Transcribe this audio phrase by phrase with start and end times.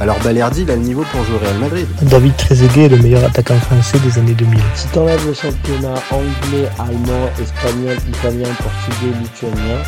[0.00, 1.86] alors Balerdi, il a le niveau pour jouer au Real Madrid.
[2.02, 4.60] David Trezeguet est le meilleur attaquant français des années 2000.
[4.76, 9.82] Si t'enlèves le championnat anglais, allemand, espagnol, italien, portugais, lituanien,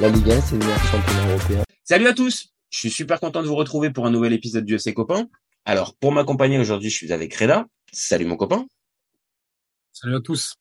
[0.00, 1.62] la Ligue 1, c'est le meilleur championnat européen.
[1.82, 4.76] Salut à tous Je suis super content de vous retrouver pour un nouvel épisode du
[4.76, 5.26] FC Copain.
[5.64, 7.66] Alors, pour m'accompagner aujourd'hui, je suis avec Reda.
[7.90, 8.66] Salut mon copain.
[9.92, 10.54] Salut à tous.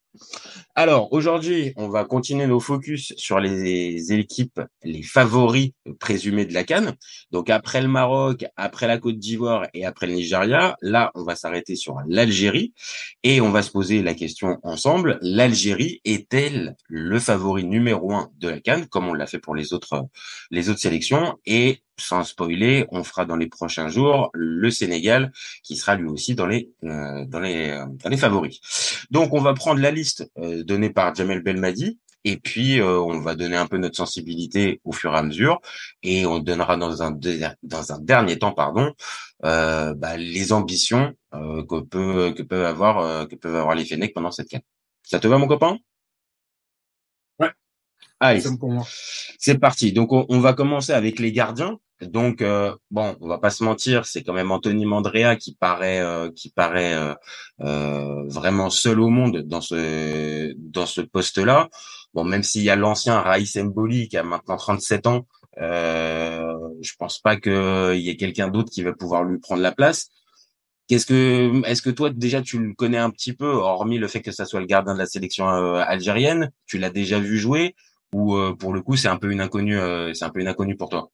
[0.76, 6.64] Alors aujourd'hui, on va continuer nos focus sur les équipes, les favoris présumés de la
[6.64, 6.96] Cannes.
[7.32, 11.36] Donc après le Maroc, après la Côte d'Ivoire et après le Nigeria, là on va
[11.36, 12.74] s'arrêter sur l'Algérie
[13.24, 15.18] et on va se poser la question ensemble.
[15.22, 19.74] L'Algérie est-elle le favori numéro un de la Cannes, comme on l'a fait pour les
[19.74, 20.06] autres
[20.52, 21.36] les autres sélections?
[21.46, 25.32] Et sans spoiler, on fera dans les prochains jours le Sénégal
[25.64, 29.06] qui sera lui aussi dans les euh, dans les euh, dans les favoris.
[29.12, 33.36] Donc on va prendre la liste euh, donnée par Jamel Belmadi et puis on va
[33.36, 35.62] donner un peu notre sensibilité au fur et à mesure
[36.02, 37.12] et on donnera dans un
[37.62, 38.94] dans un dernier temps pardon
[39.44, 44.50] bah, les ambitions que peut que peuvent avoir que peuvent avoir les Fennecs pendant cette
[44.50, 44.64] canne.
[45.04, 45.78] Ça te va mon copain?
[47.38, 47.52] Ouais.
[48.20, 48.42] Allez,
[49.38, 49.94] c'est parti.
[49.94, 51.78] Donc on, va commencer avec les gardiens.
[52.02, 56.02] Donc euh, bon, on va pas se mentir, c'est quand même Anthony Mandrea qui paraît
[56.02, 56.30] euh,
[57.62, 61.70] euh, vraiment seul au monde dans ce poste-là.
[62.14, 65.26] Bon, même s'il y a l'ancien Raïs Mboli qui a maintenant 37 ans,
[65.58, 70.10] je pense pas qu'il y ait quelqu'un d'autre qui va pouvoir lui prendre la place.
[70.90, 74.46] Est-ce que toi déjà tu le connais un petit peu, hormis le fait que ça
[74.46, 77.76] soit le gardien de la sélection algérienne, tu l'as déjà vu jouer
[78.14, 79.80] ou pour le coup c'est un peu une inconnue,
[80.14, 81.10] c'est un peu une inconnue pour toi?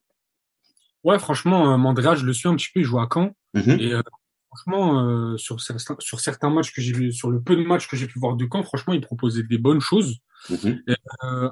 [1.04, 3.34] Ouais, franchement, euh, Mandrea, je le suis un petit peu, il joue à Caen.
[3.54, 3.80] Mhm.
[3.80, 4.02] Et euh,
[4.48, 7.88] franchement, euh, sur, certains, sur certains matchs que j'ai vu, sur le peu de matchs
[7.88, 10.18] que j'ai pu voir de Caen, franchement, il proposait des bonnes choses.
[10.50, 10.82] Mhm.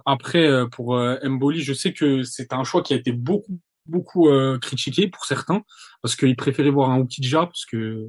[0.05, 4.29] après, pour Mboli, je sais que c'est un choix qui a été beaucoup, beaucoup
[4.61, 5.63] critiqué pour certains,
[6.03, 8.09] parce qu'ils préféraient voir un Oukidja, parce que,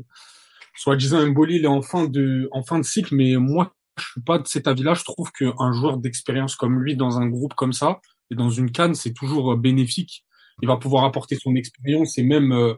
[0.76, 4.22] soi-disant, Mboli, il est en fin de, en fin de cycle, mais moi, je suis
[4.22, 4.96] pas de cet avis-là.
[4.96, 8.00] Je trouve qu'un joueur d'expérience comme lui dans un groupe comme ça
[8.32, 10.26] et dans une canne, c'est toujours bénéfique
[10.62, 12.74] il va pouvoir apporter son expérience et même euh,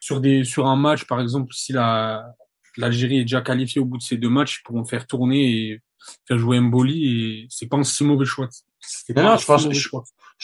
[0.00, 2.24] sur des sur un match par exemple si la
[2.76, 5.82] l'Algérie est déjà qualifiée au bout de ces deux matchs ils pourront faire tourner et
[6.26, 8.48] faire jouer Mboli et c'est pas un si mauvais choix.
[9.16, 9.88] Non, non, je pense, je,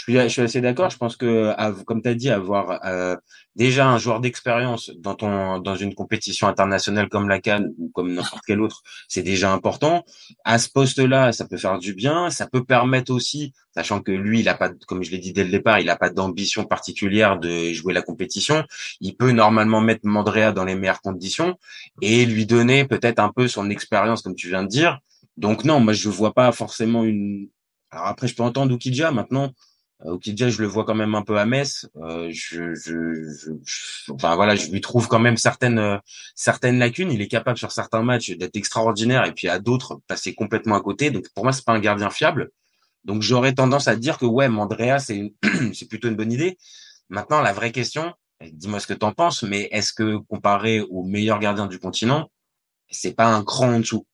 [0.01, 0.89] je suis, je suis assez d'accord.
[0.89, 3.17] Je pense que, comme tu as dit, avoir euh,
[3.55, 8.15] déjà un joueur d'expérience dans ton dans une compétition internationale comme la Cannes ou comme
[8.15, 10.05] n'importe quelle autre, c'est déjà important.
[10.45, 12.31] À ce poste-là, ça peut faire du bien.
[12.31, 15.45] Ça peut permettre aussi, sachant que lui, il a pas, comme je l'ai dit dès
[15.45, 18.65] le départ, il a pas d'ambition particulière de jouer la compétition.
[19.01, 21.59] Il peut normalement mettre Mandrea dans les meilleures conditions
[22.01, 24.99] et lui donner peut-être un peu son expérience, comme tu viens de dire.
[25.37, 27.49] Donc non, moi je vois pas forcément une.
[27.91, 29.11] Alors après, je peux entendre Oukidja.
[29.11, 29.53] Maintenant,
[30.05, 31.89] Okidja, je le vois quand même un peu à Metz.
[31.97, 35.99] Euh, je, je, je, enfin voilà, je lui trouve quand même certaines euh,
[36.35, 37.13] certaines lacunes.
[37.13, 40.81] Il est capable sur certains matchs d'être extraordinaire et puis à d'autres passer complètement à
[40.81, 41.11] côté.
[41.11, 42.51] Donc pour moi, c'est pas un gardien fiable.
[43.05, 45.35] Donc j'aurais tendance à dire que ouais, Mandrea, c'est
[45.75, 46.59] c'est plutôt une bonne idée.
[47.09, 48.15] Maintenant, la vraie question,
[48.53, 52.31] dis-moi ce que t'en penses, mais est-ce que comparé aux meilleurs gardiens du continent,
[52.91, 54.07] c'est pas un cran en dessous?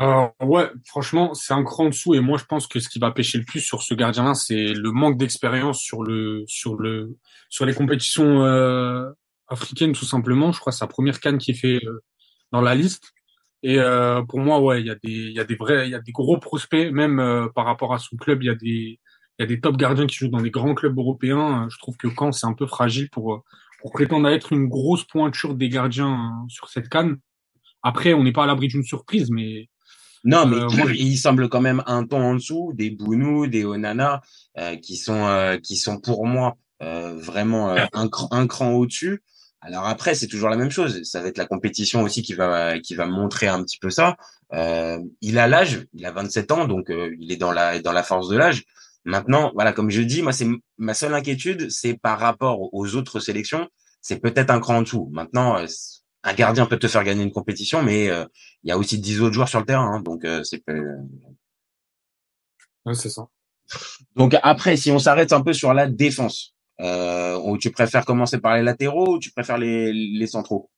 [0.00, 3.00] Euh, ouais, franchement, c'est un cran en dessous et moi je pense que ce qui
[3.00, 7.16] va pêcher le plus sur ce gardien-là, c'est le manque d'expérience sur le sur le
[7.48, 9.10] sur les compétitions euh,
[9.48, 10.52] africaines tout simplement.
[10.52, 12.04] Je crois sa première canne qui est fait euh,
[12.52, 13.12] dans la liste.
[13.64, 15.90] Et euh, pour moi, ouais, il y a des il y a des vrais il
[15.90, 18.42] y a des gros prospects même euh, par rapport à son club.
[18.42, 19.00] Il y a des
[19.38, 21.68] il y a des top gardiens qui jouent dans des grands clubs européens.
[21.70, 23.44] Je trouve que Caen c'est un peu fragile pour
[23.80, 27.18] pour prétendre à être une grosse pointure des gardiens hein, sur cette canne.
[27.82, 29.68] Après, on n'est pas à l'abri d'une surprise, mais
[30.28, 34.20] non, mais euh, il semble quand même un ton en dessous des Bounou, des Onana,
[34.58, 39.22] euh, qui sont euh, qui sont pour moi vraiment un, cran, un cran au-dessus.
[39.60, 41.02] Alors après, c'est toujours la même chose.
[41.02, 44.16] Ça va être la compétition aussi qui va qui va montrer un petit peu ça.
[44.52, 48.28] il a l'âge, il a 27 ans, donc il est dans la dans la force
[48.28, 48.64] de l'âge.
[49.06, 53.18] Maintenant, voilà, comme je dis, moi c'est ma seule inquiétude, c'est par rapport aux autres
[53.18, 53.66] sélections,
[54.02, 55.08] c'est peut-être un cran en dessous.
[55.10, 55.56] Maintenant,
[56.24, 58.24] un gardien peut te faire gagner une compétition, mais euh,
[58.64, 60.62] il y a aussi 10 autres joueurs sur le terrain, hein, donc euh, c'est
[62.86, 63.28] ouais, c'est ça.
[64.16, 68.56] Donc après, si on s'arrête un peu sur la défense, euh, tu préfères commencer par
[68.56, 70.70] les latéraux ou tu préfères les, les centraux?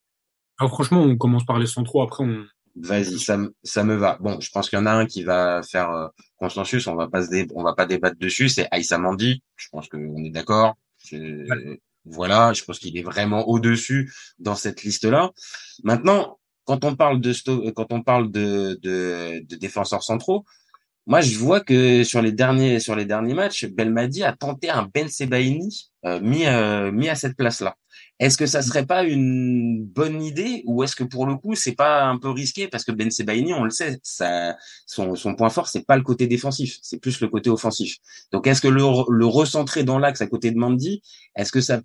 [0.59, 2.45] Alors, Franchement, on commence par les centraux, après on,
[2.77, 4.17] Vas-y, ça, me- ça me va.
[4.21, 6.87] Bon, je pense qu'il y en a un qui va faire euh, consensus.
[6.87, 8.49] On va pas se dé- on va pas débattre dessus.
[8.49, 9.43] C'est Aïssa Mandi.
[9.57, 10.77] Je pense qu'on est d'accord.
[12.05, 15.31] Voilà, je pense qu'il est vraiment au-dessus dans cette liste-là.
[15.85, 20.45] Maintenant, quand on parle de sto- quand on parle de, de, de défenseurs centraux,
[21.07, 24.89] moi je vois que sur les derniers sur les derniers matchs, Belmadi a tenté un
[24.95, 27.77] Ben Sebaini euh, mis euh, mis à cette place-là.
[28.21, 31.75] Est-ce que ça serait pas une bonne idée ou est-ce que pour le coup c'est
[31.75, 32.69] pas un peu risqué?
[32.69, 36.27] Parce que Ben Sebaini, on le sait, son, son point fort c'est pas le côté
[36.27, 37.97] défensif, c'est plus le côté offensif.
[38.31, 41.03] Donc est-ce que le, le recentrer dans l'axe à côté de Mandy,
[41.35, 41.81] est-ce que ça,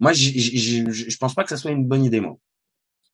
[0.00, 2.36] moi je pense pas que ça soit une bonne idée moi.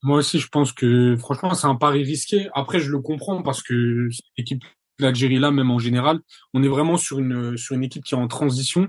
[0.02, 2.50] Moi aussi, je pense que franchement, c'est un pari risqué.
[2.55, 4.62] Après, je le comprends parce que cette équipe
[4.99, 6.20] l'Algérie là, même en général,
[6.52, 8.88] on est vraiment sur une sur une équipe qui est en transition.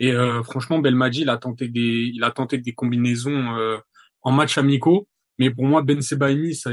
[0.00, 3.78] Et euh, franchement, Belmadi, il a tenté des il a tenté des combinaisons euh,
[4.22, 5.08] en match amicaux.
[5.38, 6.70] Mais pour moi, Ben Sebaini, sa,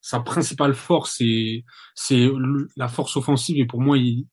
[0.00, 1.64] sa principale force, c'est
[1.94, 2.30] c'est
[2.76, 3.58] la force offensive.
[3.58, 4.26] Et pour moi, il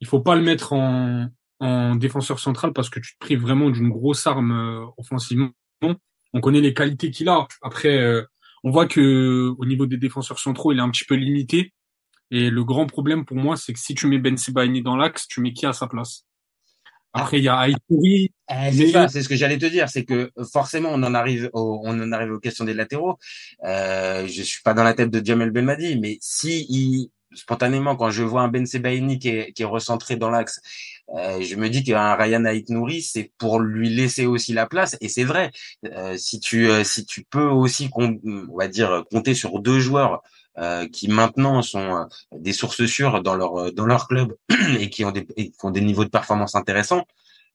[0.00, 1.28] il faut pas le mettre en
[1.60, 5.50] en défenseur central parce que tu te prives vraiment d'une grosse arme euh, offensivement.
[6.34, 7.48] On connaît les qualités qu'il a.
[7.62, 8.22] Après, euh,
[8.62, 11.72] on voit que au niveau des défenseurs centraux, il est un petit peu limité.
[12.30, 15.26] Et le grand problème pour moi, c'est que si tu mets Ben Sebaini dans l'axe,
[15.26, 16.27] tu mets qui à sa place?
[17.12, 18.32] Après, il y a Aïtouri.
[18.50, 21.50] Eh, c'est ça, c'est ce que j'allais te dire, c'est que forcément on en arrive,
[21.52, 23.18] au, on en arrive aux questions des latéraux.
[23.64, 28.10] Euh, je suis pas dans la tête de Jamel Belmadi, mais si il, spontanément quand
[28.10, 30.60] je vois un Ben Sebaini qui est, qui est recentré dans l'axe,
[31.14, 34.96] euh, je me dis qu'un Ryan Aït Nouri, c'est pour lui laisser aussi la place,
[35.00, 35.50] et c'est vrai.
[35.86, 38.18] Euh, si tu euh, si tu peux aussi, on
[38.56, 40.22] va dire, compter sur deux joueurs
[40.92, 44.34] qui maintenant sont euh, des sources sûres dans leur dans leur club
[44.78, 47.04] et qui ont des et qui ont des niveaux de performance intéressants.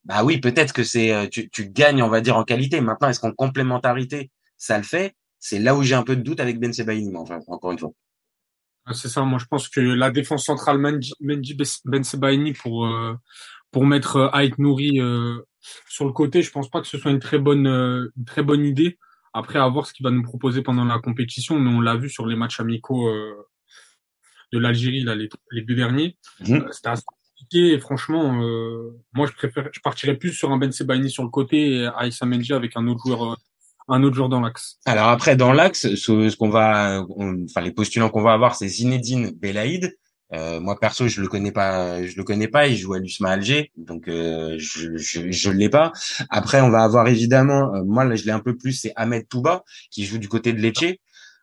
[0.06, 2.82] Bah oui, peut-être que c'est euh, tu, tu gagnes, on va dire, en qualité.
[2.82, 5.16] Maintenant, est-ce qu'en complémentarité, ça le fait?
[5.40, 7.92] C'est là où j'ai un peu de doute avec Ben Sebaini, enfin, encore une fois.
[8.94, 11.56] C'est ça, moi je pense que la défense centrale Mendy, Mendy
[11.86, 13.14] Ben Sebaini pour euh,
[13.72, 15.40] pour mettre euh, Aït Nouri euh,
[15.90, 18.44] sur le côté, je pense pas que ce soit une très bonne euh, une très
[18.44, 18.98] bonne idée.
[19.34, 22.10] Après, à voir ce qu'il va nous proposer pendant la compétition, mais on l'a vu
[22.10, 23.34] sur les matchs amicaux euh,
[24.52, 26.18] de l'Algérie là les, les deux derniers.
[26.42, 26.54] Mmh.
[26.54, 30.58] Euh, C'était assez compliqué et franchement, euh, moi je préfère, je partirais plus sur un
[30.58, 33.36] Ben Sebaini sur le côté et Aïssa avec un autre joueur euh,
[33.90, 34.80] un autre joueur dans l'axe.
[34.86, 38.56] Alors après, dans l'axe, ce, ce qu'on va, on- enfin les postulants qu'on va avoir,
[38.56, 39.98] c'est Zinedine Belaïd.
[40.34, 42.68] Euh, moi perso, je le connais pas, je le connais pas.
[42.68, 45.92] Il joue à l'USMA Alger, donc euh, je je, je l'ai pas.
[46.30, 49.28] Après, on va avoir évidemment, euh, moi là, je l'ai un peu plus, c'est Ahmed
[49.28, 50.96] Touba qui joue du côté de Lecce.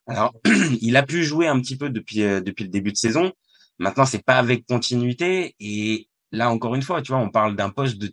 [0.06, 0.34] Alors,
[0.80, 3.32] il a pu jouer un petit peu depuis euh, depuis le début de saison.
[3.78, 5.54] Maintenant, c'est pas avec continuité.
[5.60, 8.12] Et là, encore une fois, tu vois, on parle d'un poste de,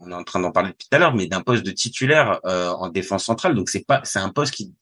[0.00, 2.40] on est en train d'en parler depuis tout à l'heure, mais d'un poste de titulaire
[2.46, 3.54] euh, en défense centrale.
[3.54, 4.74] Donc c'est pas, c'est un poste qui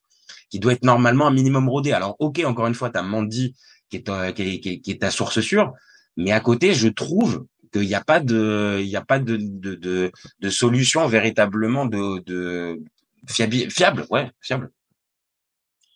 [0.49, 1.93] qui doit être normalement un minimum rodé.
[1.93, 3.55] Alors ok, encore une fois, t'as Mandy
[4.01, 5.73] qui est, euh, ta source sûre,
[6.17, 10.11] mais à côté, je trouve qu'il n'y a pas de, il a pas de de
[10.39, 12.79] de, solution véritablement de de
[13.69, 14.29] fiable, ouais.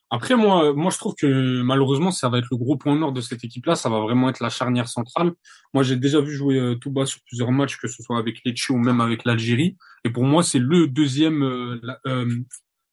[0.09, 3.19] Après, moi, moi, je trouve que malheureusement, ça va être le gros point noir de
[3.19, 3.75] cette équipe-là.
[3.75, 5.33] Ça va vraiment être la charnière centrale.
[5.73, 8.69] Moi, j'ai déjà vu jouer euh, Touba sur plusieurs matchs, que ce soit avec Lecce
[8.69, 9.75] ou même avec l'Algérie.
[10.05, 12.39] Et pour moi, c'est le deuxième euh, euh,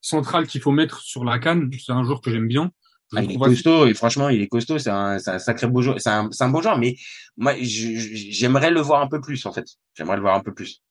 [0.00, 1.70] central qu'il faut mettre sur la canne.
[1.78, 2.72] C'est un joueur que j'aime bien.
[3.16, 4.78] Ah, il est costaud et franchement, il est costaud.
[4.78, 6.00] C'est un, c'est un sacré beau joueur.
[6.00, 6.96] C'est un, c'est un beau joueur, mais
[7.36, 9.66] moi, j'aimerais le voir un peu plus en fait.
[9.94, 10.82] J'aimerais le voir un peu plus.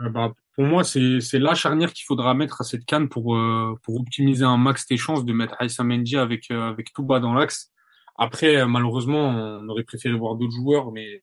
[0.00, 3.36] Euh, bah, pour moi, c'est c'est la charnière qu'il faudra mettre à cette canne pour
[3.36, 7.20] euh, pour optimiser un max tes chances de mettre Aïssa Mendy avec euh, avec Touba
[7.20, 7.70] dans l'axe.
[8.16, 11.22] Après, euh, malheureusement, on aurait préféré voir d'autres joueurs, mais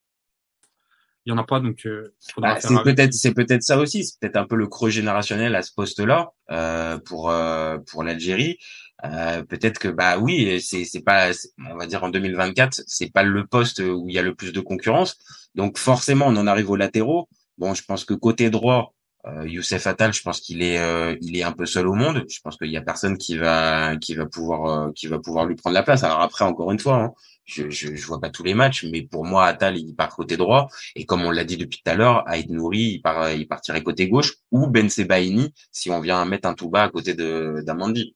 [1.26, 4.20] il y en a pas, donc euh, Bah, c'est peut-être c'est peut-être ça aussi, c'est
[4.20, 8.58] peut-être un peu le creux générationnel à ce poste-là euh, pour euh, pour l'Algérie.
[9.04, 11.32] Euh, peut-être que bah oui, c'est c'est pas
[11.70, 14.54] on va dire en 2024, c'est pas le poste où il y a le plus
[14.54, 15.18] de concurrence.
[15.56, 17.28] Donc forcément, on en arrive aux latéraux.
[17.58, 18.94] Bon, je pense que côté droit,
[19.28, 22.26] euh, Youssef Attal, je pense qu'il est euh, il est un peu seul au monde.
[22.30, 25.46] Je pense qu'il y a personne qui va qui va pouvoir euh, qui va pouvoir
[25.46, 26.04] lui prendre la place.
[26.04, 27.14] Alors après encore une fois, hein,
[27.46, 30.38] je, je je vois pas tous les matchs, mais pour moi Attal il part côté
[30.38, 33.48] droit et comme on l'a dit depuis tout à l'heure, Aïd Nouri il, part, il
[33.48, 37.16] partirait côté gauche ou Ben Sebaini si on vient mettre un tout bas à côté
[37.16, 38.15] de d'Amandi.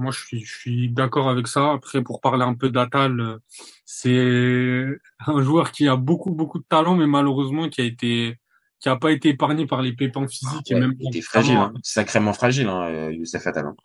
[0.00, 1.72] Moi, je suis, je suis d'accord avec ça.
[1.72, 3.38] Après, pour parler un peu d'Atal, euh,
[3.84, 4.86] c'est
[5.26, 8.38] un joueur qui a beaucoup, beaucoup de talent, mais malheureusement qui a été,
[8.80, 11.72] qui a pas été épargné par les pépins physiques et même il était fragile, hein,
[11.82, 13.66] sacrément fragile, hein, euh, Youssef Attal.
[13.66, 13.76] hein.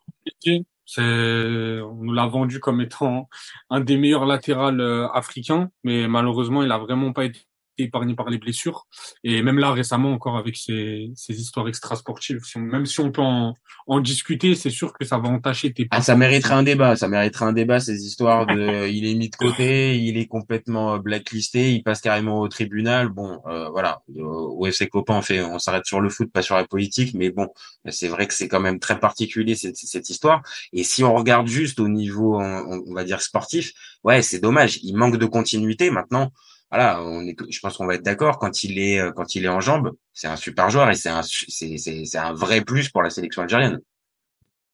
[0.87, 3.27] C'est, on nous l'a vendu comme étant
[3.71, 7.41] un des meilleurs latérales euh, africains, mais malheureusement, il a vraiment pas été
[7.77, 8.87] épargné par les blessures.
[9.23, 13.11] Et même là, récemment, encore avec ces, ces histoires extrasportives, si on, même si on
[13.11, 13.55] peut en,
[13.87, 16.95] en discuter, c'est sûr que ça va entacher tes Ah, ça mériterait un débat.
[16.95, 20.97] Ça mériterait un débat, ces histoires de, il est mis de côté, il est complètement
[20.97, 23.09] blacklisté, il passe carrément au tribunal.
[23.09, 24.01] Bon, euh, voilà.
[24.17, 27.29] Au FC Copain, on fait, on s'arrête sur le foot, pas sur la politique, mais
[27.29, 27.49] bon,
[27.89, 30.41] c'est vrai que c'est quand même très particulier cette, cette histoire.
[30.73, 34.79] Et si on regarde juste au niveau, on, on va dire sportif, ouais, c'est dommage.
[34.83, 35.89] Il manque de continuité.
[35.89, 36.31] Maintenant,
[36.75, 39.45] voilà, on est, je pense qu'on va être d'accord quand il est euh, quand il
[39.45, 43.01] est en jambes, c'est un super joueur et c'est un c'est un vrai plus pour
[43.01, 43.79] la sélection algérienne.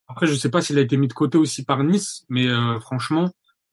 [0.08, 2.80] Après, je sais pas s'il a été mis de côté aussi par Nice, mais euh,
[2.80, 3.30] franchement,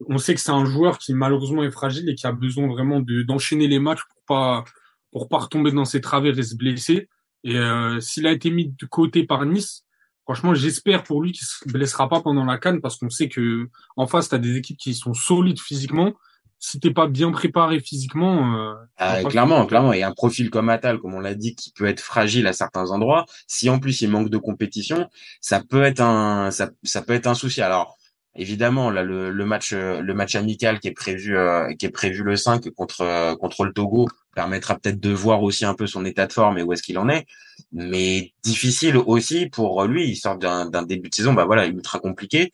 [0.07, 3.01] on sait que c'est un joueur qui malheureusement est fragile et qui a besoin vraiment
[3.01, 4.65] de d'enchaîner les matchs pour pas
[5.11, 7.09] pour pas retomber dans ses travers et se blesser.
[7.45, 9.87] Et euh, s'il a été mis de côté par Nice,
[10.25, 13.71] franchement, j'espère pour lui qu'il se blessera pas pendant la canne parce qu'on sait que
[13.97, 16.13] en face, tu as des équipes qui sont solides physiquement
[16.59, 18.57] si t'es pas bien préparé physiquement.
[18.57, 19.93] Euh, ah, clairement, clairement.
[19.93, 22.91] Et un profil comme Atal, comme on l'a dit, qui peut être fragile à certains
[22.91, 23.27] endroits.
[23.47, 25.09] Si en plus il manque de compétition,
[25.41, 27.63] ça peut être un, ça, ça peut être un souci.
[27.63, 27.97] Alors.
[28.41, 32.23] Évidemment, là, le, le match, le match amical qui est prévu, euh, qui est prévu
[32.23, 36.05] le 5 contre euh, contre le Togo permettra peut-être de voir aussi un peu son
[36.05, 37.27] état de forme et où est-ce qu'il en est.
[37.73, 40.09] Mais difficile aussi pour lui.
[40.09, 42.53] Il sort d'un début de saison, bah voilà, ultra compliqué.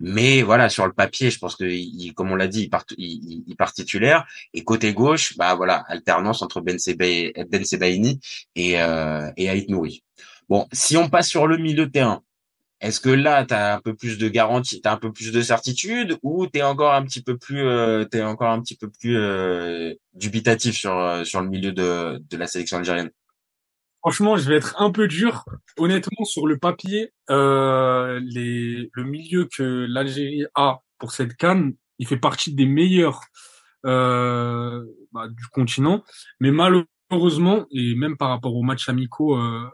[0.00, 4.26] Mais voilà, sur le papier, je pense que, comme on l'a dit, il part, titulaire.
[4.54, 8.20] Et côté gauche, bah voilà, alternance entre Ben, ben Sebaini
[8.54, 10.04] et, euh, et Aït Nouri.
[10.48, 12.22] Bon, si on passe sur le milieu terrain,
[12.80, 15.32] est-ce que là, tu as un peu plus de garantie, tu as un peu plus
[15.32, 18.88] de certitude ou tu es encore un petit peu plus euh, encore un petit peu
[18.88, 23.10] plus euh, dubitatif sur euh, sur le milieu de, de la sélection algérienne?
[24.00, 25.44] Franchement, je vais être un peu dur.
[25.76, 32.06] Honnêtement, sur le papier, euh, les, le milieu que l'Algérie a pour cette canne, il
[32.06, 33.20] fait partie des meilleurs
[33.86, 36.02] euh, bah, du continent.
[36.40, 39.68] Mais malheureusement, et même par rapport aux matchs amicaux euh,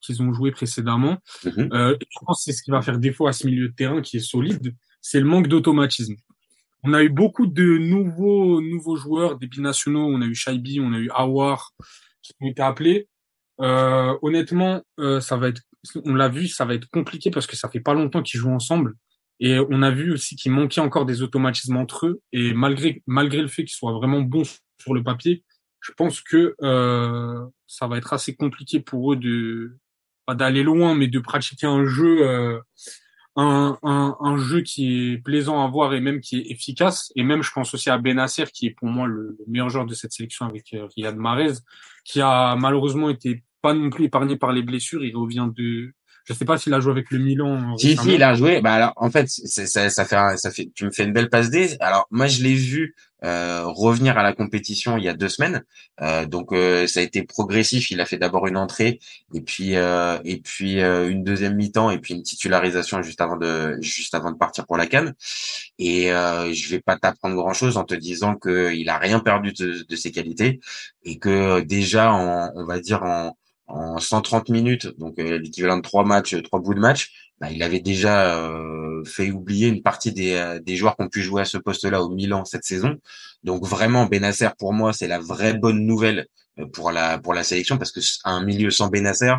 [0.00, 1.68] qu'ils ont joué précédemment, Mhm.
[1.72, 4.00] euh, je pense que c'est ce qui va faire défaut à ce milieu de terrain
[4.02, 6.14] qui est solide, c'est le manque d'automatisme.
[6.84, 10.04] On a eu beaucoup de nouveaux nouveaux joueurs, des binationaux.
[10.04, 11.70] On a eu Shaibi, on a eu Awar
[12.22, 13.08] qui ont été appelés.
[13.62, 15.62] Euh, honnêtement, euh, ça va être,
[16.04, 18.50] on l'a vu, ça va être compliqué parce que ça fait pas longtemps qu'ils jouent
[18.50, 18.94] ensemble.
[19.40, 22.20] Et on a vu aussi qu'il manquait encore des automatismes entre eux.
[22.32, 24.44] Et malgré malgré le fait qu'ils soient vraiment bons
[24.80, 25.44] sur le papier,
[25.80, 29.76] je pense que euh, ça va être assez compliqué pour eux de
[30.26, 32.60] pas d'aller loin, mais de pratiquer un jeu, euh,
[33.34, 37.12] un, un, un jeu qui est plaisant à voir et même qui est efficace.
[37.16, 39.86] Et même, je pense aussi à Benasser, qui est pour moi le, le meilleur joueur
[39.86, 41.54] de cette sélection avec euh, Riyad Mahrez,
[42.04, 45.04] qui a malheureusement été pas non plus épargné par les blessures.
[45.04, 45.92] Il revient de,
[46.24, 47.72] je sais pas s'il a joué avec le Milan.
[47.72, 48.60] euh, Si, si, il a joué.
[48.60, 51.12] Bah alors, en fait, c'est, ça, ça fait, un- ça fait, tu me fais une
[51.12, 51.76] belle passe D.
[51.80, 55.62] Alors, moi, je l'ai vu euh, revenir à la compétition il y a deux semaines.
[56.00, 57.90] Euh, donc, euh, ça a été progressif.
[57.92, 58.98] Il a fait d'abord une entrée,
[59.32, 63.36] et puis, euh, et puis euh, une deuxième mi-temps, et puis une titularisation juste avant
[63.36, 65.14] de, juste avant de partir pour la canne.
[65.78, 69.52] Et euh, je vais pas t'apprendre grand-chose en te disant que il a rien perdu
[69.52, 70.58] de, de ses qualités
[71.04, 73.36] et que déjà, en, on va dire en
[73.72, 77.62] en 130 minutes, donc euh, l'équivalent de trois matchs, trois bouts de match, bah, il
[77.62, 81.42] avait déjà euh, fait oublier une partie des, euh, des joueurs qui ont pu jouer
[81.42, 82.98] à ce poste-là au Milan cette saison.
[83.44, 86.26] Donc vraiment, Benasser pour moi, c'est la vraie bonne nouvelle
[86.74, 89.34] pour la pour la sélection parce que un milieu sans Benasser,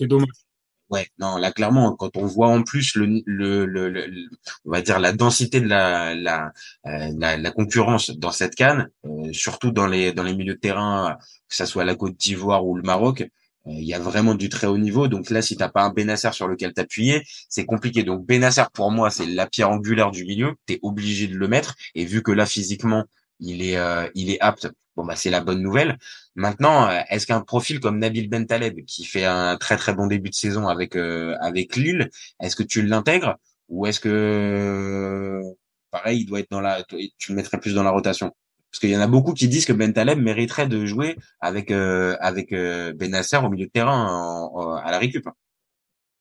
[0.00, 0.45] dommage.
[0.88, 4.28] Ouais, non, là clairement, quand on voit en plus le, le, le, le-
[4.64, 6.52] on va dire la densité de la la,
[6.86, 10.60] euh, la, la concurrence dans cette canne, euh, surtout dans les dans les milieux de
[10.60, 11.16] terrain,
[11.48, 13.26] que ça soit la Côte d'Ivoire ou le Maroc, euh,
[13.66, 15.08] il y a vraiment du très haut niveau.
[15.08, 18.04] Donc là, si t'as pas un Benasser sur lequel t'appuyer, c'est compliqué.
[18.04, 20.54] Donc Benasser pour moi, c'est la pierre angulaire du milieu.
[20.66, 21.74] T'es obligé de le mettre.
[21.96, 23.04] Et vu que là physiquement,
[23.40, 24.68] il est euh, il est apte.
[24.96, 25.98] Bon bah c'est la bonne nouvelle.
[26.34, 30.30] Maintenant, euh, est-ce qu'un profil comme Nabil Bentaleb, qui fait un très très bon début
[30.30, 33.36] de saison avec euh, avec Lille, est-ce que tu l'intègres
[33.68, 35.42] ou est-ce que
[35.90, 38.32] pareil, il doit être dans la, tu le mettrais plus dans la rotation?
[38.70, 42.16] Parce qu'il y en a beaucoup qui disent que Bentaleb mériterait de jouer avec euh,
[42.20, 44.50] avec euh, Benasser au milieu de terrain
[44.84, 45.26] à la récup.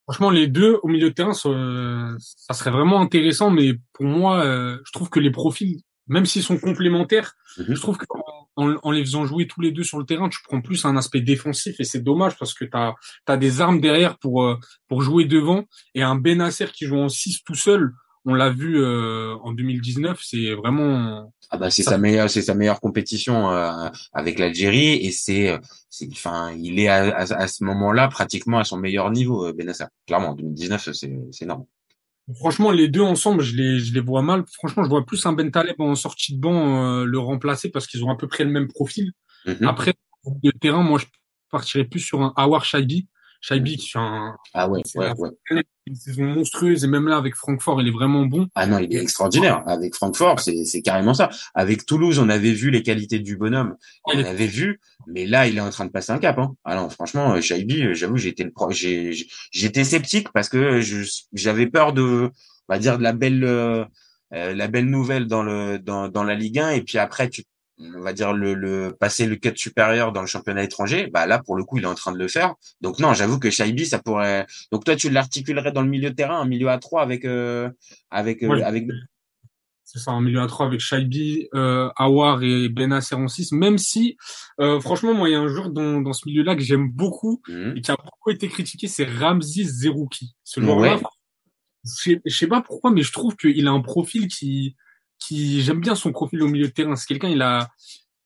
[0.05, 4.77] Franchement, les deux au milieu de terrain, ça, serait vraiment intéressant, mais pour moi, euh,
[4.85, 7.75] je trouve que les profils, même s'ils sont complémentaires, Mhm.
[7.75, 8.21] je trouve qu'en
[8.57, 10.95] en, en les faisant jouer tous les deux sur le terrain, tu prends plus un
[10.97, 12.71] aspect défensif et c'est dommage parce que tu
[13.27, 14.57] as, des armes derrière pour euh,
[14.87, 17.91] pour jouer devant et un Benasser qui joue en 6 tout seul,
[18.25, 22.41] on l'a vu euh, en 2019, c'est vraiment Ah bah c'est Ça- sa meilleure c'est
[22.41, 25.57] sa meilleure compétition euh, avec l'Algérie et c'est
[25.89, 29.53] c'est enfin il est à, à, à ce moment-là pratiquement à son meilleur niveau euh,
[29.53, 29.85] Benasser.
[30.07, 31.65] Clairement en 2019 c'est c'est énorme.
[32.33, 34.43] Franchement, les deux ensemble, je les, je les vois mal.
[34.53, 37.85] Franchement, je vois plus un Ben Taleb en sortie de banc euh, le remplacer parce
[37.85, 39.11] qu'ils ont à peu près le même profil.
[39.45, 39.67] Mhm.
[39.67, 39.93] Après,
[40.25, 41.05] de terrain, moi, je
[41.51, 43.07] partirais plus sur un Awar Shaibi.
[43.47, 45.63] Shaibi qui fait un, Ah ouais, ouais, ouais.
[45.85, 48.47] une saison monstrueuse et même là avec Francfort, il est vraiment bon.
[48.55, 49.61] Ah non, il est extraordinaire.
[49.67, 51.29] Avec Francfort, c'est c'est carrément ça.
[51.53, 53.75] Avec Toulouse, on avait vu les qualités du bonhomme.
[54.05, 56.39] On est- avait vu, mais là, il est en train de passer un cap.
[56.39, 56.55] Hein.
[56.63, 60.81] Ah non, franchement, euh, Shaibi, euh, j'avoue, j'étais le pro- j'étais sceptique parce que
[61.33, 62.31] j'avais peur de,
[62.67, 63.85] on va dire, de la belle euh,
[64.33, 67.43] euh, la belle nouvelle dans le dans dans la Ligue 1 et puis après tu
[67.77, 71.39] on va dire le, le passer le cut supérieur dans le championnat étranger, bah là
[71.39, 72.55] pour le coup il est en train de le faire.
[72.81, 74.45] Donc non, j'avoue que Shaibi ça pourrait.
[74.71, 77.69] Donc toi tu l'articulerais dans le milieu de terrain, un milieu à trois avec euh,
[78.11, 78.63] avec euh, Ouais.
[78.63, 78.87] avec
[79.83, 83.51] C'est ça, un milieu à trois avec Shaibi, euh, Awar et Benasser en 6.
[83.51, 84.17] Même si,
[84.59, 87.41] euh, franchement, moi, il y a un joueur dans, dans ce milieu-là que j'aime beaucoup
[87.47, 87.73] Mhm.
[87.77, 90.33] et qui a beaucoup été critiqué, c'est Ramzi Zerouki.
[90.43, 90.97] Ce joueur-là,
[91.83, 94.75] je sais pas pourquoi, mais je trouve qu'il a un profil qui,
[95.19, 96.95] qui, j'aime bien son profil au milieu de terrain.
[96.95, 97.69] C'est quelqu'un, il a,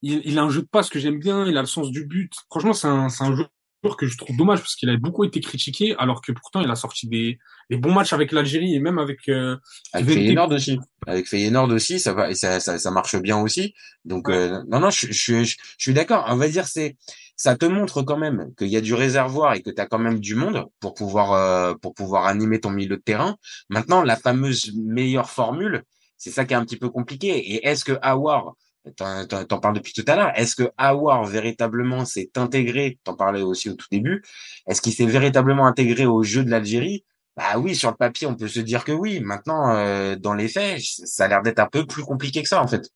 [0.01, 2.05] il, il a un jeu de passe que j'aime bien, il a le sens du
[2.05, 2.31] but.
[2.49, 3.49] Franchement, c'est un, c'est un joueur
[3.97, 6.75] que je trouve dommage parce qu'il a beaucoup été critiqué, alors que pourtant, il a
[6.75, 9.55] sorti des, des bons matchs avec l'Algérie et même avec, euh,
[9.93, 10.15] Avec.
[10.15, 10.77] Feyenoord aussi.
[11.07, 13.73] Avec Feyenoord aussi, ça va, et ça, ça, ça marche bien aussi.
[14.03, 16.25] Donc euh, non, non, je, je, je, je suis d'accord.
[16.27, 16.97] On va dire c'est,
[17.37, 19.97] ça te montre quand même qu'il y a du réservoir et que tu as quand
[19.97, 23.37] même du monde pour pouvoir euh, pour pouvoir animer ton milieu de terrain.
[23.69, 25.83] Maintenant, la fameuse meilleure formule,
[26.19, 27.29] c'est ça qui est un petit peu compliqué.
[27.29, 28.55] Et est-ce que Awar
[28.95, 30.31] T'en, parles depuis tout à l'heure.
[30.35, 34.23] Est-ce que Awar véritablement s'est intégré T'en parlais aussi au tout début.
[34.67, 37.03] Est-ce qu'il s'est véritablement intégré au jeu de l'Algérie?
[37.35, 39.19] Bah oui, sur le papier, on peut se dire que oui.
[39.19, 42.61] Maintenant, euh, dans les faits, ça a l'air d'être un peu plus compliqué que ça,
[42.61, 42.89] en fait.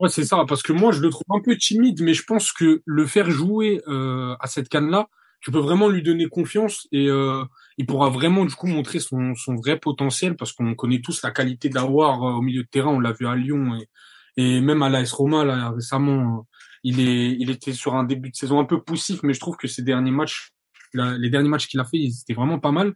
[0.00, 2.52] Ouais, c'est ça, parce que moi, je le trouve un peu timide, mais je pense
[2.52, 5.08] que le faire jouer euh, à cette canne-là,
[5.40, 7.44] tu peux vraiment lui donner confiance et euh,
[7.78, 11.68] il pourra vraiment du coup montrer son, vrai potentiel, parce qu'on connaît tous la qualité
[11.68, 13.78] d'Awar euh, au milieu de terrain, on l'a vu à Lyon
[14.36, 16.42] et, même à l'AS Roma récemment, euh,
[16.84, 19.56] il est, il était sur un début de saison un peu poussif, mais je trouve
[19.56, 20.52] que ces derniers matchs,
[20.94, 22.94] les derniers matchs qu'il a fait, ils étaient vraiment pas mal.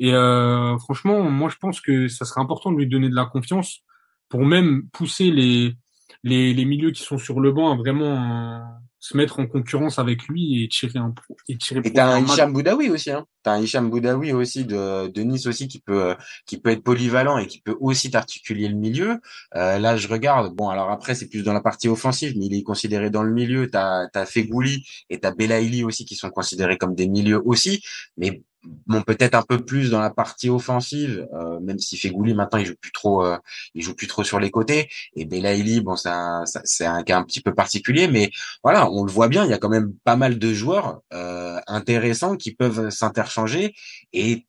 [0.00, 3.26] Et euh, franchement, moi, je pense que ça serait important de lui donner de la
[3.26, 3.80] confiance
[4.28, 5.76] pour même pousser les
[6.24, 8.58] les, les milieux qui sont sur le banc à vraiment euh,
[8.98, 12.24] se mettre en concurrence avec lui et tirer un pro- et tirer Et t'as un.
[12.24, 13.26] Hicham Boudaoui aussi, hein.
[13.42, 17.36] T'as un Hicham Boudaoui aussi de, de Nice aussi qui peut, qui peut être polyvalent
[17.36, 19.20] et qui peut aussi t'articuler le milieu.
[19.54, 20.54] Euh, là, je regarde.
[20.56, 23.32] Bon, alors après, c'est plus dans la partie offensive, mais il est considéré dans le
[23.32, 23.70] milieu.
[23.70, 27.82] T'as, t'as Fegouli et t'as Belaïli aussi qui sont considérés comme des milieux aussi.
[28.16, 28.42] Mais
[28.86, 32.66] bon, peut-être un peu plus dans la partie offensive, euh, même si Fegouli maintenant il
[32.66, 33.36] joue plus trop, euh,
[33.74, 34.88] il joue plus trop sur les côtés.
[35.16, 38.30] Et Belaïli, bon, c'est un, c'est un cas un petit peu particulier, mais
[38.62, 41.58] voilà, on le voit bien, il y a quand même pas mal de joueurs euh,
[41.66, 43.74] intéressants qui peuvent s'interchanger
[44.12, 44.46] et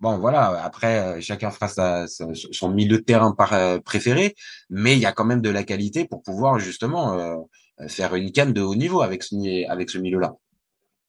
[0.00, 4.34] bon voilà, après euh, chacun fera sa, son milieu de terrain par, euh, préféré,
[4.70, 7.36] mais il y a quand même de la qualité pour pouvoir justement euh,
[7.88, 10.34] faire une canne de haut niveau avec ce avec ce milieu-là.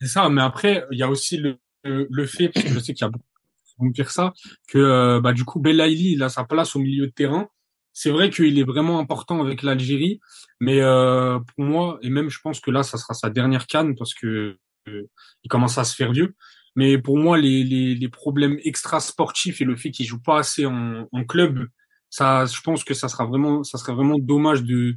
[0.02, 1.58] C'est ça, mais après, il y a aussi le,
[1.88, 3.26] le, fait, parce que je sais qu'il y a beaucoup
[3.68, 4.34] qui vont me dire ça,
[4.68, 7.50] que euh, bah, du coup, Belaïli, il a sa place au milieu de terrain.
[7.94, 10.20] C'est vrai qu'il est vraiment important avec l'Algérie,
[10.60, 13.96] mais euh, pour moi, et même je pense que là, ça sera sa dernière canne
[13.96, 15.10] parce que euh,
[15.44, 16.36] il commence à se faire vieux.
[16.76, 20.68] Mais pour moi, les, les, les problèmes extra-sportifs et le fait qu'il joue pas assez
[20.68, 21.68] en, en club,
[22.12, 24.96] ça, je pense que ça sera vraiment, ça serait vraiment dommage de,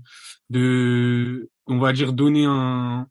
[0.50, 3.06] de, on va dire, donner un,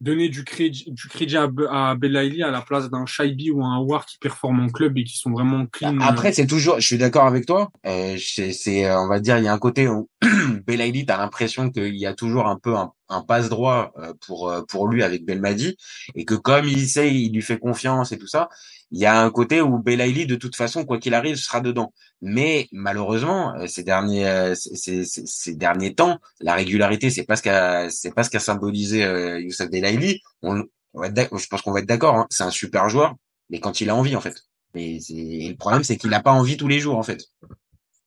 [0.00, 3.76] donner du crédit, du crédit à, à Belaïli à la place d'un Shaibi ou un
[3.76, 5.98] Awar qui performent en club et qui sont vraiment clean.
[6.00, 7.70] Après, c'est toujours, je suis d'accord avec toi.
[7.86, 10.09] Euh, c'est, c'est, euh, on va dire, il y a un côté où
[10.66, 14.50] Belaïli, t'as l'impression qu'il y a toujours un peu un, un passe droit euh, pour
[14.50, 15.76] euh, pour lui avec Belmadi
[16.14, 18.48] et que comme il sait, il lui fait confiance et tout ça.
[18.90, 21.92] Il y a un côté où Belaïli, de toute façon, quoi qu'il arrive, sera dedans.
[22.20, 28.12] Mais malheureusement, euh, ces derniers ces, derniers temps, la régularité, c'est pas ce qu'a c'est
[28.14, 29.00] pas ce qu'a symbolisé
[29.40, 30.20] Youssef Belaïli.
[30.42, 32.14] Je pense qu'on va être d'accord.
[32.16, 33.14] hein, c'est un super joueur,
[33.48, 34.36] mais quand il a envie, en fait.
[34.74, 37.24] C'est- et le problème, c'est qu'il n'a pas envie tous les jours, en fait.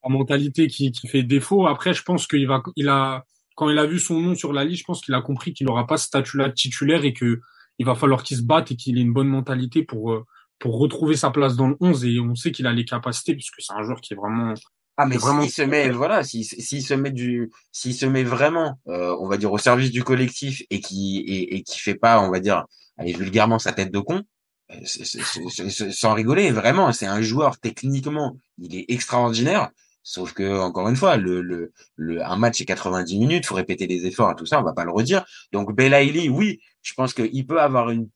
[0.04, 1.68] La mentalité qui, qui fait défaut.
[1.68, 4.66] Après, je pense qu'il va, il a, quand il a vu son nom sur la
[4.66, 7.40] liste, je pense qu'il a compris qu'il n'aura pas ce statut-là de titulaire et que
[7.80, 10.26] il va falloir qu'il se batte et qu'il ait une bonne mentalité pour, euh,
[10.60, 13.60] pour retrouver sa place dans le 11 et on sait qu'il a les capacités puisque
[13.60, 14.54] c'est un joueur qui est vraiment,
[14.98, 18.80] Ah mais s'il se met voilà, s'il s'il se met du s'il se met vraiment
[18.88, 22.22] euh, on va dire au service du collectif et qui et, et qui fait pas
[22.22, 22.66] on va dire
[22.98, 24.22] allez vulgairement sa tête de con
[24.72, 24.76] euh,
[25.92, 29.70] sans rigoler vraiment c'est un joueur techniquement il est extraordinaire
[30.04, 33.88] sauf que encore une fois le le, le un match c'est 90 minutes faut répéter
[33.88, 37.14] les efforts et tout ça on va pas le redire donc Belaïli oui je pense
[37.14, 38.10] qu'il peut avoir une,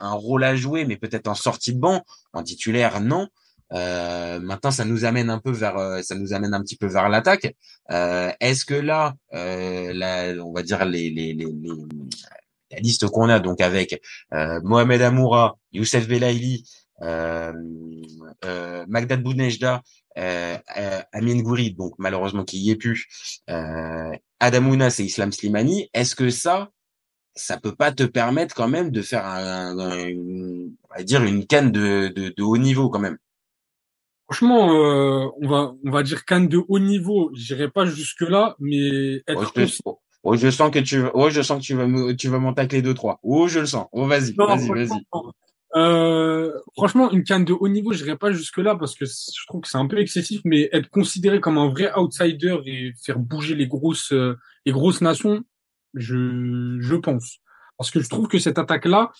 [0.00, 3.28] un rôle à jouer mais peut-être en sortie de banc en titulaire non
[3.72, 6.86] Euh, maintenant, ça nous amène un peu vers, euh, ça nous amène un petit peu
[6.86, 7.46] vers l'attaque.
[7.90, 11.72] Euh, Est-ce que là, euh, la, on va dire les, les, les, les
[12.70, 14.00] la liste qu'on a, donc avec
[14.34, 16.64] euh, Mohamed Amoura, Youssef Belaïli,
[17.02, 17.52] euh,
[18.44, 19.82] euh, Magdad Bounejda,
[20.18, 23.06] euh, euh, Amin Gouiri, donc malheureusement qui y est plus,
[23.50, 25.88] euh, Adamouna, c'est Islam Slimani.
[25.94, 26.70] Est-ce que ça,
[27.34, 31.22] ça peut pas te permettre quand même de faire un, un- une, on va dire
[31.24, 33.18] une canne de, de, de haut niveau quand même?
[34.28, 37.30] Franchement, euh, on va on va dire canne de haut niveau.
[37.34, 41.30] J'irai pas jusque là, mais oh, être je, oh, oh, je sens que tu, oh,
[41.30, 43.20] je sens que tu vas, tu vas m'en tacler deux trois.
[43.22, 43.86] Oh, je le sens.
[43.92, 44.88] Oh, vas-y, vas-y, vas-y.
[45.76, 49.46] Euh, franchement, une canne de haut niveau, je n'irai pas jusque là parce que je
[49.46, 53.18] trouve que c'est un peu excessif, mais être considéré comme un vrai outsider et faire
[53.18, 55.44] bouger les grosses, euh, les grosses nations,
[55.94, 57.40] je, je pense.
[57.76, 59.12] Parce que je trouve que cette attaque-là,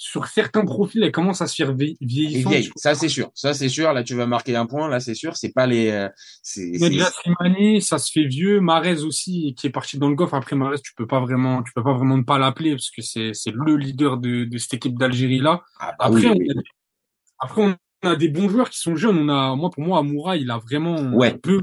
[0.00, 2.52] sur certains profils, elle commence à se faire vie- Et vieillissante.
[2.52, 3.92] vieille, ça c'est sûr, ça c'est sûr.
[3.92, 4.88] Là, tu vas marquer un point.
[4.88, 5.36] Là, c'est sûr.
[5.36, 6.08] C'est pas les, euh,
[6.40, 8.60] c'est, Slimani, ça se fait vieux.
[8.60, 10.32] Marez aussi, qui est parti dans le golf.
[10.34, 13.02] Après Marez, tu peux pas vraiment, tu peux pas vraiment ne pas l'appeler parce que
[13.02, 15.62] c'est, c'est le leader de, de cette équipe d'Algérie là.
[15.80, 16.48] Ah, bah Après, oui, on oui.
[16.50, 16.60] a des-
[17.40, 17.62] après,
[18.04, 19.18] on a des bons joueurs qui sont jeunes.
[19.18, 21.36] On a, moi, pour moi, Amoura, il a vraiment Ouais.
[21.36, 21.60] peu.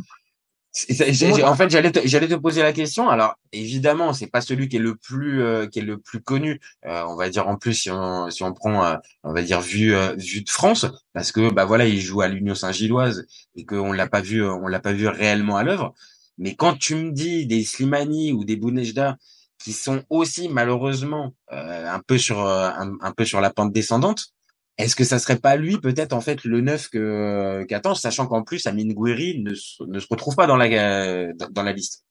[1.44, 3.10] En fait, j'allais te, j'allais te poser la question.
[3.10, 6.60] Alors, évidemment, c'est pas celui qui est le plus, euh, qui est le plus connu.
[6.86, 9.62] Euh, on va dire en plus si on, si on prend, euh, on va dire
[9.62, 13.66] vu, euh, vu de France, parce que bah voilà, il joue à l'Union Saint-Gilloise et
[13.66, 15.94] qu'on l'a pas vu, euh, on l'a pas vu réellement à l'œuvre.
[16.38, 19.18] Mais quand tu me dis des Slimani ou des Bounejda
[19.58, 24.35] qui sont aussi malheureusement euh, un peu sur, un, un peu sur la pente descendante.
[24.78, 28.44] Est-ce que ça serait pas lui peut-être en fait le neuf que qu'attend, sachant qu'en
[28.44, 31.72] plus Amine Gouiri ne, se- ne se retrouve pas dans la euh, dans, dans la
[31.72, 32.06] liste?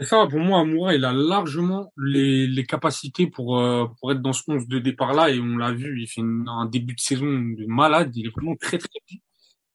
[0.00, 4.22] Et ça, pour moi, Amoura, il a largement les, les capacités pour, euh, pour être
[4.22, 5.28] dans ce 11 de départ là.
[5.28, 8.10] Et on l'a vu, il fait un début de saison de malade.
[8.16, 9.18] Il est vraiment très, très bien.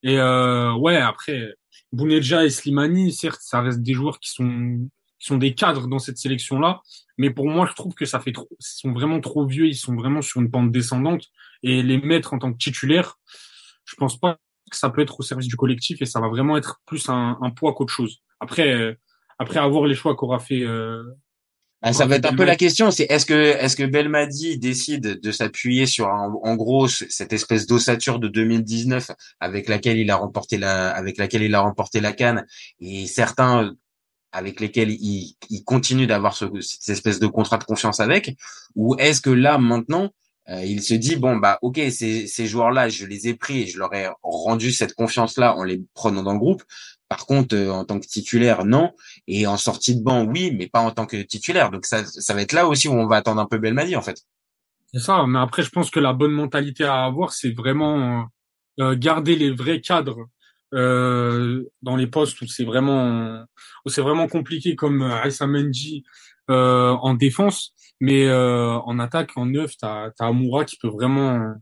[0.04, 1.54] Et euh, ouais, après,
[1.92, 6.00] Bounedja et Slimani, certes, ça reste des joueurs qui sont, qui sont des cadres dans
[6.00, 6.82] cette sélection-là.
[7.18, 9.68] Mais pour moi, je trouve que ça fait trop, ils sont vraiment trop vieux.
[9.68, 11.24] Ils sont vraiment sur une pente descendante.
[11.64, 13.18] Et les mettre en tant que titulaires,
[13.86, 14.38] je pense pas
[14.70, 17.38] que ça peut être au service du collectif et ça va vraiment être plus un,
[17.42, 18.22] un poids qu'autre chose.
[18.40, 18.94] Après, euh,
[19.40, 20.62] après avoir les choix qu'aura fait.
[20.64, 21.04] Euh,
[21.82, 25.20] Ah, ça va être un peu la question, c'est est-ce que est-ce que Belmadi décide
[25.22, 30.10] de s'appuyer sur un- en gros ce- cette espèce d'ossature de 2019 avec laquelle il
[30.10, 32.46] a remporté la avec laquelle il a remporté la canne
[32.80, 33.76] et certains
[34.36, 38.36] avec lesquels il, continue d'avoir ce, cette espèce de contrat de confiance avec
[38.76, 40.12] ou est-ce que là maintenant
[40.50, 43.64] euh, il se dit bon bah ok ces, ces joueurs là je les ai pris
[43.64, 46.64] et je leur ai rendu cette confiance là en les prenant dans le groupe.
[47.08, 48.92] Par contre euh, en tant que titulaire non.
[49.28, 51.72] Et en sortie de banc oui mais pas en tant que titulaire.
[51.72, 54.02] Donc ça ça va être là aussi où on va attendre un peu Belmadi en
[54.02, 54.26] fait.
[54.96, 58.30] C'est ça, mais après, je pense que la bonne mentalité à avoir, c'est vraiment
[58.80, 60.30] euh, garder les vrais cadres euh,
[60.76, 63.46] dans les postes où c'est vraiment
[63.86, 66.04] où c'est vraiment compliqué, comme euh, Aïssa Mendy
[66.50, 71.54] euh, en défense, mais euh, en attaque, en neuf, t'as as Amoura qui peut vraiment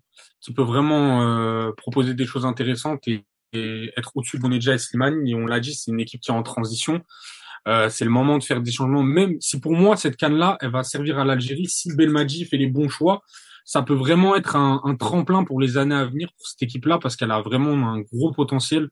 [0.41, 3.23] qui peut vraiment euh, proposer des choses intéressantes et,
[3.54, 5.32] et être au-dessus de Bounedja et Slimani.
[5.32, 7.02] Et on l'a dit, c'est une équipe qui est en transition.
[7.65, 9.04] Euh, c'est le moment de faire des changements.
[9.04, 11.67] Même si pour moi cette canne-là, elle va servir à l'Algérie.
[11.67, 13.21] Si Belmadi fait les bons choix,
[13.63, 16.97] ça peut vraiment être un, un tremplin pour les années à venir pour cette équipe-là
[16.97, 18.89] parce qu'elle a vraiment un gros potentiel.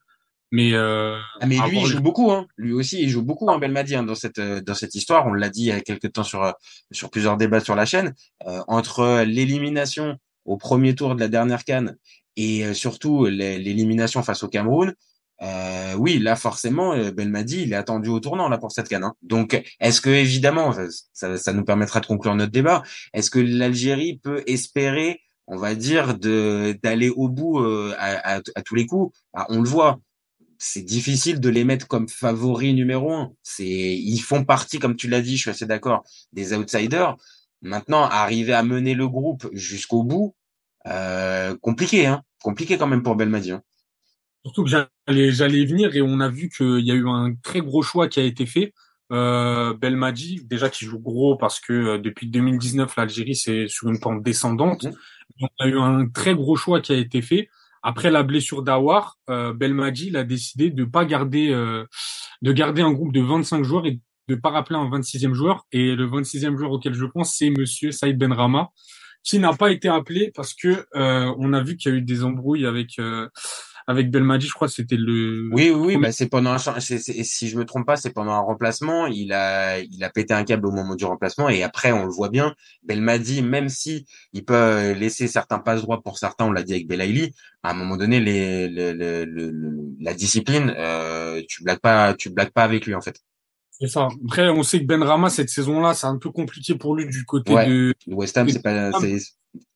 [0.51, 2.31] Mais euh, Ah, mais lui, il joue beaucoup.
[2.31, 2.45] Hein.
[2.57, 5.25] Lui aussi, il joue beaucoup, hein, Belmadi, hein, dans cette euh, dans cette histoire.
[5.27, 6.51] On l'a dit il y a quelques temps sur euh,
[6.91, 8.13] sur plusieurs débats sur la chaîne.
[8.47, 11.95] Euh, entre l'élimination au premier tour de la dernière canne
[12.35, 14.93] et euh, surtout l'é- l'élimination face au Cameroun,
[15.41, 19.03] euh, oui, là forcément, Belmadi, il est attendu au tournant là pour cette canne.
[19.05, 19.13] hein.
[19.23, 20.73] Donc, est-ce que évidemment,
[21.13, 22.83] ça, ça, nous permettra de conclure notre débat.
[23.13, 28.41] Est-ce que l'Algérie peut espérer, on va dire, de d'aller au bout euh, à, à,
[28.55, 29.17] à tous les coups?
[29.33, 29.99] Ah, On le voit
[30.63, 33.33] c'est difficile de les mettre comme favoris numéro un.
[33.41, 37.17] C'est, ils font partie, comme tu l'as dit, je suis assez d'accord, des outsiders.
[37.63, 40.35] Maintenant, arriver à mener le groupe jusqu'au bout,
[40.85, 42.21] euh, compliqué, hein.
[42.43, 43.53] Compliqué quand même pour Belmadi.
[43.53, 43.63] Hein.
[44.45, 47.61] Surtout que j'allais j'allais venir et on a vu qu'il y a eu un très
[47.61, 48.73] gros choix qui a été fait.
[49.11, 53.99] Euh, Belmadi, déjà qui joue gros parce que euh, depuis 2019 l'Algérie c'est sur une
[53.99, 54.85] pente descendante.
[55.37, 57.49] Il y a eu un très gros choix qui a été fait.
[57.83, 61.85] Après la blessure d'Awar, euh, Belmadi a décidé de pas garder euh,
[62.41, 65.65] de garder un groupe de 25 joueurs et de pas rappeler un 26e joueur.
[65.71, 68.69] Et le 26e joueur auquel je pense c'est Monsieur Saïd Benrama
[69.23, 72.01] qui n'a pas été appelé parce que euh, on a vu qu'il y a eu
[72.01, 73.29] des embrouilles avec euh,
[73.91, 75.49] avec Belmadi, je crois que c'était le.
[75.51, 78.39] Oui, oui, oui bah c'est pendant un, si je me trompe pas, c'est pendant un
[78.39, 79.07] remplacement.
[79.07, 82.11] Il a, il a pété un câble au moment du remplacement et après on le
[82.11, 82.55] voit bien.
[82.83, 86.87] Belmadi, même si il peut laisser certains passes droits pour certains, on l'a dit avec
[86.87, 89.25] Belaïli, à un moment donné, les, les,
[89.99, 93.21] la discipline, euh, tu blagues pas, tu blagues pas avec lui en fait.
[93.81, 94.09] C'est ça.
[94.25, 97.25] Après, on sait que Ben Rama cette saison-là, c'est un peu compliqué pour lui du
[97.25, 98.47] côté de West Ham.
[98.47, 98.91] C'est pas,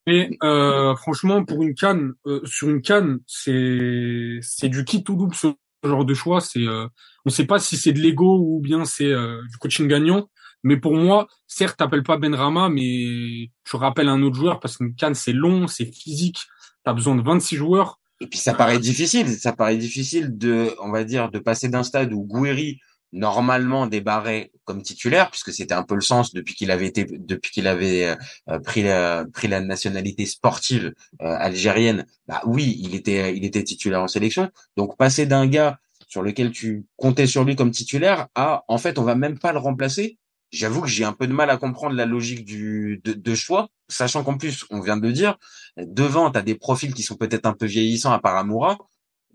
[0.08, 5.16] mais euh, franchement, pour une canne, euh, sur une canne, c'est c'est du kit tout
[5.16, 5.48] double ce
[5.84, 6.40] genre de choix.
[6.40, 6.88] C'est euh,
[7.26, 10.30] on sait pas si c'est de l'ego ou bien c'est euh, du coaching gagnant.
[10.64, 14.94] Mais pour moi, certes, t'appelles pas Benrama, mais tu rappelles un autre joueur parce qu'une
[14.94, 16.40] canne c'est long, c'est physique.
[16.84, 18.00] T'as besoin de 26 joueurs.
[18.22, 19.28] Et puis ça paraît difficile.
[19.30, 22.80] Ça paraît difficile de, on va dire, de passer d'un stade où Gouiri
[23.16, 27.52] normalement débarré comme titulaire puisque c'était un peu le sens depuis qu'il avait été depuis
[27.52, 28.16] qu'il avait euh,
[28.50, 32.06] euh, pris la pris la nationalité sportive euh, algérienne.
[32.28, 34.52] Bah oui il était il était titulaire en sélection.
[34.76, 39.00] Donc passer d'un gars sur lequel tu comptais sur lui comme titulaire à en fait
[39.00, 40.20] on va même pas le remplacer.
[40.52, 43.70] J'avoue que j'ai un peu de mal à comprendre la logique du de, de choix
[43.88, 45.38] sachant qu'en plus on vient de le dire
[45.78, 48.78] devant tu as des profils qui sont peut-être un peu vieillissants à part Amoura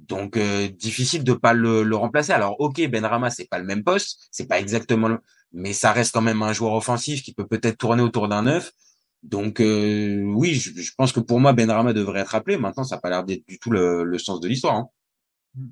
[0.08, 2.32] donc euh, difficile de pas le, le, remplacer.
[2.32, 5.18] Alors ok, Benrama c'est pas le même poste, c'est pas exactement, le...
[5.52, 8.72] mais ça reste quand même un joueur offensif qui peut peut-être tourner autour d'un neuf.
[9.22, 12.56] Donc euh, oui, je, je, pense que pour moi Benrama devrait être appelé.
[12.56, 14.76] Maintenant, ça n'a pas l'air d'être du tout le, le sens de l'histoire.
[14.76, 14.88] Hein.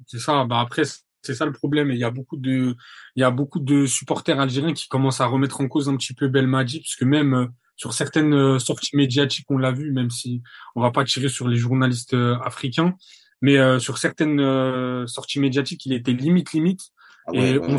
[0.07, 0.45] C'est ça.
[0.45, 0.83] Bah après,
[1.23, 1.91] c'est ça le problème.
[1.91, 2.77] Il y a beaucoup de,
[3.17, 6.13] il y a beaucoup de supporters algériens qui commencent à remettre en cause un petit
[6.13, 10.43] peu Belmadi, parce que même euh, sur certaines sorties médiatiques, on l'a vu, même si
[10.75, 12.97] on va pas tirer sur les journalistes africains,
[13.41, 16.91] mais euh, sur certaines euh, sorties médiatiques, il était limite limite.
[17.27, 17.79] Ah et On,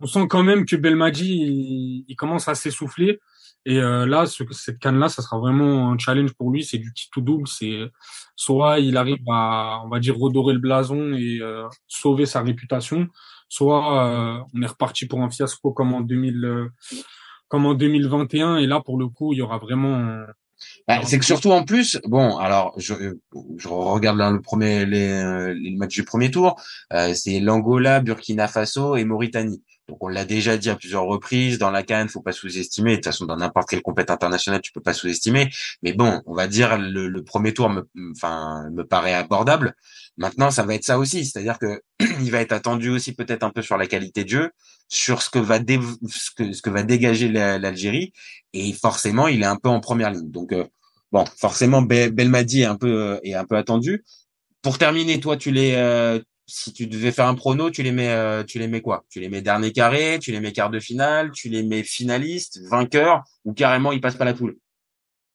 [0.00, 3.20] on, sent quand même que Belmadi il, commence à s'essouffler.
[3.66, 6.64] Et euh, là, ce, cette canne-là, ça sera vraiment un challenge pour lui.
[6.64, 7.46] C'est du petit tout double.
[7.46, 7.80] C'est
[8.36, 11.40] soit il arrive à, on va dire, redorer le blason et
[11.86, 13.08] sauver sa réputation,
[13.50, 16.70] soit on est reparti pour un fiasco comme en 2000,
[17.48, 18.56] comme en 2021.
[18.56, 20.24] Et là, pour le coup, il y aura vraiment
[20.86, 22.94] bah, c'est que surtout en plus, bon, alors je,
[23.56, 26.60] je regarde le premier les, les matchs du premier tour,
[26.92, 29.62] euh, c'est l'Angola, Burkina Faso et Mauritanie.
[30.00, 32.92] On l'a déjà dit à plusieurs reprises, dans la CAN, faut pas sous-estimer.
[32.92, 35.50] De toute façon, dans n'importe quelle compétition internationale, tu peux pas sous-estimer.
[35.82, 39.74] Mais bon, on va dire le, premier tour me, enfin, me paraît abordable.
[40.16, 41.82] Maintenant, ça va être ça aussi, c'est-à-dire que
[42.20, 44.50] il va être attendu aussi peut-être un peu sur la qualité de jeu,
[44.88, 48.12] sur ce que va ce que, ce que va dégager l'Algérie,
[48.52, 50.30] et forcément, il est un peu en première ligne.
[50.30, 50.64] Donc euh,
[51.12, 54.04] bon, forcément, Belmadi est un peu euh, est un peu attendu.
[54.62, 56.20] Pour terminer, toi, tu les euh,
[56.50, 59.04] si tu devais faire un prono, tu les mets, euh, tu les mets quoi?
[59.08, 62.60] Tu les mets dernier carré, tu les mets quart de finale, tu les mets finalistes,
[62.68, 64.56] vainqueurs, ou carrément ils passent pas la poule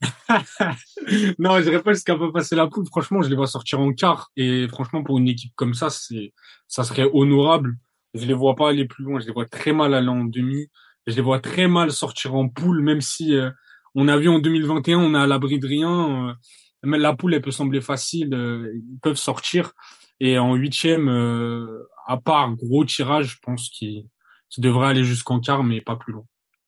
[1.39, 2.85] Non, je pas jusqu'à pas passer la poule.
[2.87, 4.31] Franchement, je les vois sortir en quart.
[4.35, 6.33] Et franchement, pour une équipe comme ça, c'est,
[6.67, 7.75] ça serait honorable.
[8.13, 9.19] Je les vois pas aller plus loin.
[9.19, 10.67] Je les vois très mal aller en demi.
[11.07, 13.49] Je les vois très mal sortir en poule, même si euh,
[13.93, 16.29] on a vu en 2021, on est à l'abri de rien.
[16.29, 18.29] Euh, la poule, elle peut sembler facile.
[18.31, 19.71] ils peuvent sortir.
[20.19, 24.05] Et en huitième, euh, à part gros tirage, je pense qu'il
[24.57, 26.25] devrait aller jusqu'en quart, mais pas plus loin.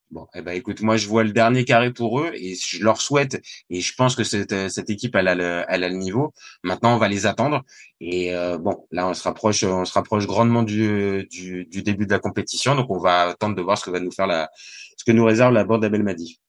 [0.10, 3.02] Bon, eh ben écoute, moi je vois le dernier carré pour eux et je leur
[3.02, 6.34] souhaite et je pense que cette, cette équipe elle a le, elle a le niveau.
[6.64, 7.66] Maintenant, on va les attendre
[8.00, 12.06] et euh, bon, là on se rapproche, on se rapproche grandement du, du, du, début
[12.06, 14.50] de la compétition, donc on va attendre de voir ce que va nous faire la,
[14.98, 16.40] ce que nous réserve la bande d'Abel Madi.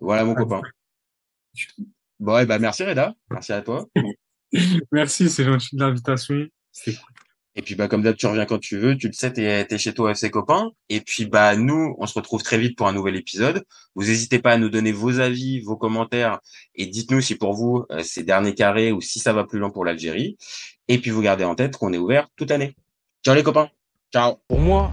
[0.00, 0.60] Voilà mon copain.
[2.18, 3.86] Bon, eh ben merci Reda, merci à toi.
[4.92, 6.46] Merci, c'est gentil de l'invitation.
[6.84, 6.94] Cool.
[7.56, 9.78] Et puis bah comme d'hab, tu reviens quand tu veux, tu le sais, t'es es
[9.78, 10.72] chez toi avec ses copains.
[10.88, 13.64] Et puis bah nous, on se retrouve très vite pour un nouvel épisode.
[13.94, 16.40] Vous n'hésitez pas à nous donner vos avis, vos commentaires,
[16.74, 19.70] et dites-nous si pour vous euh, c'est dernier carré ou si ça va plus loin
[19.70, 20.36] pour l'Algérie.
[20.88, 22.74] Et puis vous gardez en tête qu'on est ouvert toute l'année.
[23.24, 23.70] Ciao les copains.
[24.12, 24.38] Ciao.
[24.48, 24.92] Pour moi,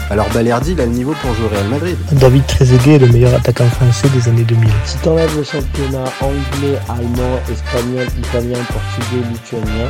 [0.11, 1.95] alors Balerdi, il a le niveau pour jouer au Real Madrid.
[2.11, 4.69] David Trezeguet est le meilleur attaquant français des années 2000.
[4.83, 9.87] Si t'enlèves le championnat anglais, allemand, espagnol, italien, portugais, lituanien,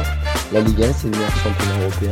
[0.54, 2.10] la Ligue 1 c'est le meilleur championnat européen.